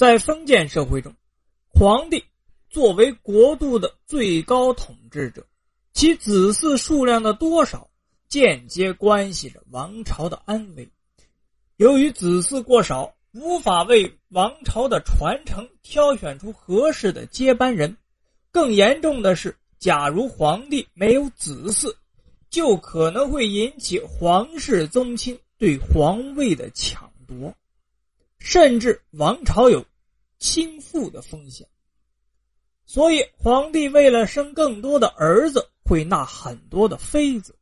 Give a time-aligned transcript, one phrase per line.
[0.00, 1.14] 在封建社会中，
[1.68, 2.24] 皇帝
[2.70, 5.46] 作为国度的最高统治者，
[5.92, 7.90] 其子嗣数量的多少，
[8.26, 10.88] 间接关系着王朝的安危。
[11.76, 17.98] 由于子嗣过少，无法为王朝的传承挑选出合适的接班人。
[18.50, 21.94] 更严重的是，假如皇帝没有子嗣，
[22.48, 27.54] 就可能会引起皇室宗亲对皇位的抢夺，
[28.38, 29.84] 甚至王朝有
[30.40, 31.64] 倾覆的风险。
[32.84, 37.54] 所以，皇帝为了生更多的儿子，会纳很多的妃子，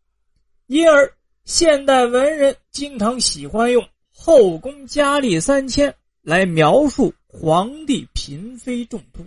[0.69, 1.13] 因而
[1.45, 3.87] 现代文人经常喜欢用。
[4.11, 9.25] 后宫佳丽三千来描述皇帝嫔妃众多。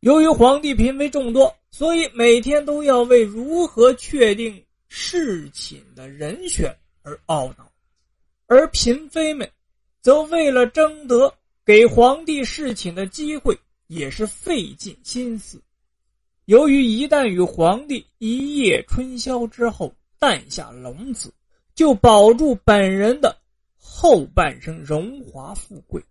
[0.00, 7.70] 由于皇帝嫔妃众多，所以每天都要为如何确定侍寝的人选而懊恼，
[8.46, 9.48] 而嫔妃们
[10.00, 11.32] 则为了争得
[11.70, 13.56] 给皇帝侍寝的机会，
[13.86, 15.62] 也是费尽心思。
[16.46, 21.32] 由于一旦与皇帝一夜春宵之后诞下龙子，
[21.76, 23.38] 就保住本人的。
[23.78, 26.02] 后半生荣华富贵，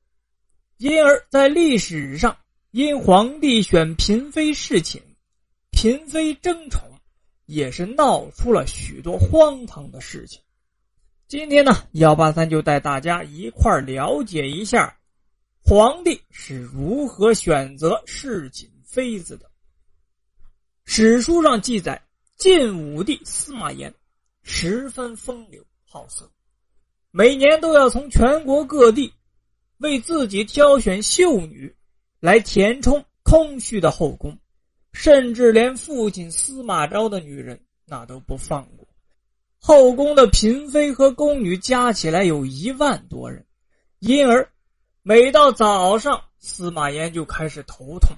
[0.77, 2.37] 因而，在历史上，
[2.71, 5.01] 因皇帝选嫔妃侍寝、
[5.71, 6.81] 嫔妃争宠，
[7.47, 10.39] 也是闹出了许多荒唐的事情。
[11.27, 14.95] 今天呢，幺八三就带大家一块了解一下，
[15.69, 19.51] 皇帝是如何选择侍寝妃子的。
[20.83, 22.01] 史书上记载，
[22.39, 23.93] 晋武帝司马炎
[24.41, 26.27] 十分风流好色。
[27.11, 29.13] 每年都要从全国各地
[29.77, 31.75] 为自己挑选秀女，
[32.19, 34.35] 来填充空虚的后宫，
[34.91, 38.87] 甚至连父亲司马昭的女人那都不放过。
[39.59, 43.45] 后宫的嫔妃和宫女加起来有一万多人，
[43.99, 44.51] 因而
[45.03, 48.15] 每到早上，司马炎就开始头痛，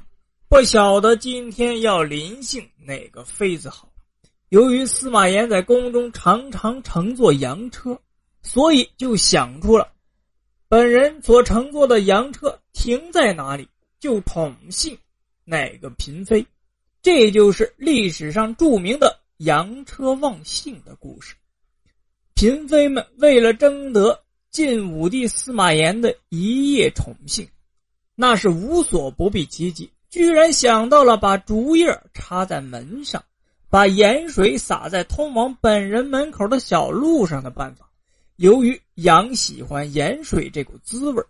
[0.49, 3.91] 不晓得今天要临幸哪个妃子好。
[4.49, 7.99] 由于司马炎在宫中常常乘坐羊车。
[8.43, 9.91] 所以就想出了，
[10.67, 13.69] 本人所乘坐的洋车停在哪里，
[13.99, 14.97] 就统姓
[15.45, 16.43] 哪个嫔妃，
[17.03, 21.35] 这就是历史上著名的“洋车忘姓”的故事。
[22.33, 27.47] 嫔妃们为了争得晋武帝司马炎的一夜宠幸，
[28.15, 33.23] 那是无所不必其极，居然想到了把竹叶插在门上，
[33.69, 37.89] 把盐水洒在通往本人门口的小路上的办法。
[38.35, 41.23] 由于羊喜欢盐水这股滋味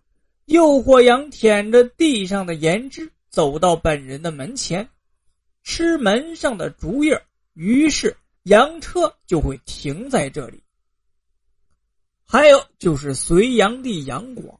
[0.45, 4.89] 诱惑羊舔着地上的盐汁走到本人的门前，
[5.61, 7.21] 吃门上的竹叶
[7.53, 10.63] 于是羊车就会停在这里。
[12.31, 14.57] 还有就是隋炀帝杨广，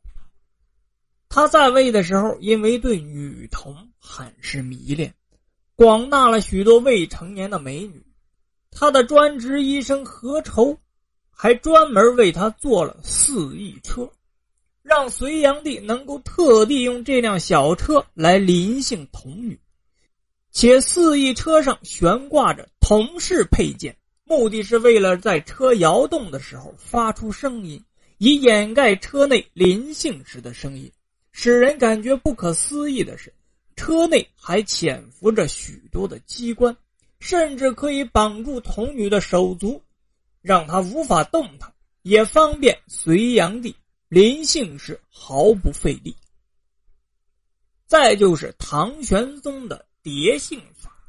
[1.30, 5.16] 他在位的时候，因为对女童很是迷恋，
[5.78, 8.06] 广纳了许多未成年的美女。
[8.72, 10.78] 他的专职医生何愁。
[11.34, 14.12] 还专门为他做了四翼车，
[14.84, 19.60] 让隋炀帝能够特地用这辆小车来临幸童女，
[20.52, 23.98] 且四翼车上悬挂着铜饰配件，
[24.32, 27.84] 目的是为了在车摇动的时候发出声音，
[28.18, 30.90] 以掩盖车内临幸时的声音。
[31.34, 33.34] 使人感觉不可思议的是，
[33.76, 36.74] 车内还潜伏着许多的机关，
[37.20, 39.84] 甚至可以绑住童女的手足。
[40.42, 41.70] 让她无法动弹，
[42.04, 43.76] 也方便隋炀帝
[44.08, 46.16] 临幸时毫不费力。
[47.86, 51.01] 再就是唐玄宗的叠幸法，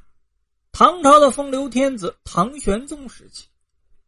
[0.82, 3.44] 唐朝的风流天子唐玄宗时期，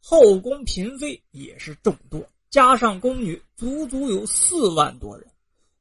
[0.03, 2.21] 后宫嫔妃也是众多，
[2.51, 5.25] 加上宫女，足足有四万多人。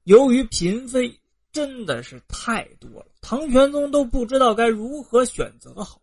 [0.04, 1.12] 由于嫔妃
[1.52, 6.00] 真的是太多了，唐玄宗都不知道该如何选择好。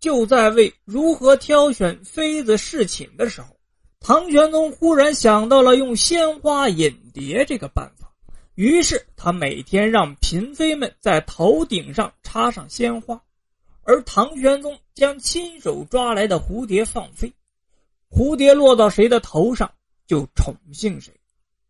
[0.00, 3.56] 就在为如何挑选妃子侍寝的时候，
[4.00, 8.12] 唐玄宗忽然想到了用鲜花引蝶这个办法。
[8.54, 13.18] 于是他每天让嫔妃们在头顶上插上鲜花，
[13.82, 17.32] 而唐玄宗将亲手抓来的蝴蝶放飞，
[18.10, 19.72] 蝴蝶落到谁的头上
[20.06, 21.12] 就宠幸谁。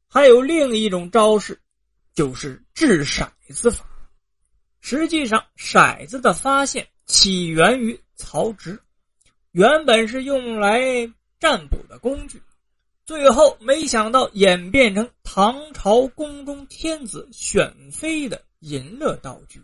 [0.09, 1.61] 还有另一种招式，
[2.15, 3.85] 就是掷骰子法。
[4.81, 8.01] 实际上，骰子的发现起源于。
[8.23, 8.79] 曹植
[9.53, 12.43] 原本是用来占卜的工具，
[13.07, 19.63] 最后没想到演变成唐朝宫中天子选妃的淫乐道具，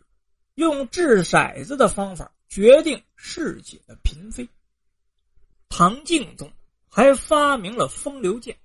[0.54, 4.48] 用掷骰子的方法决定侍寝的嫔妃。
[5.68, 6.50] 唐敬宗
[6.88, 8.56] 还发明了风流剑，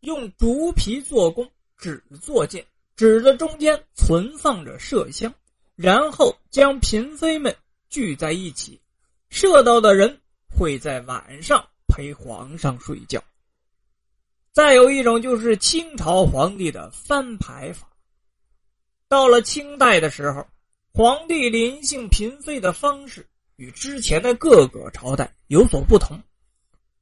[0.00, 2.64] 用竹皮做弓，纸做剑，
[2.94, 5.32] 纸的中间存放着麝香，
[5.74, 7.56] 然后将嫔妃们
[7.88, 8.80] 聚在一起，
[9.30, 13.22] 射到的人会在晚上陪皇上睡觉。
[14.52, 17.88] 再有一种就是清朝皇帝的翻牌法。
[19.08, 20.46] 到了清代的时候，
[20.92, 23.26] 皇帝临幸嫔妃的方式
[23.56, 26.20] 与之前的各个朝代有所不同，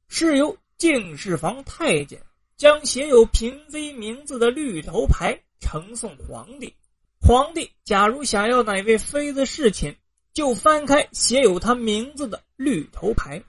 [0.07, 2.21] 是由敬事房太监
[2.55, 6.73] 将写有嫔妃名字的绿头牌呈送皇帝。
[7.19, 9.95] 皇帝假如想要哪位妃子侍寝，
[10.33, 13.43] 就翻开写有他名字的绿头牌，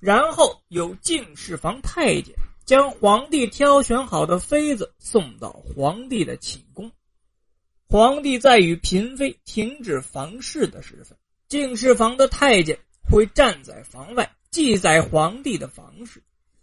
[0.00, 2.34] 然后有敬事房太监。
[2.64, 6.90] 将皇帝挑选好的妃子送到皇帝的寝宫，
[7.92, 11.14] 皇帝在与嫔妃停止房事的时分，
[11.46, 16.22] 敬事房的太监会站在房外记载皇帝的房事。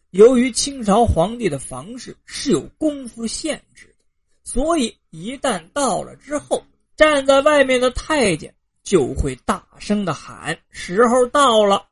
[0.10, 4.06] 由于清朝皇帝的房事是有功夫限制的，
[4.44, 6.64] 所以一旦到了之后，
[6.96, 11.86] 站在外面的太监就会大声的喊：“时候到了。”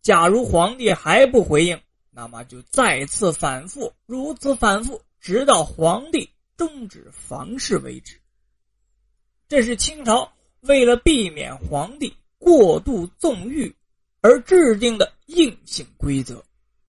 [0.00, 1.78] 假如皇帝还不回应。
[2.10, 8.18] 那么就再次反复，如此反复，直到皇帝终止房事为止。
[9.48, 10.30] 这是清朝
[10.60, 13.74] 为了避免皇帝过度纵欲
[14.20, 16.44] 而制定的硬性规则。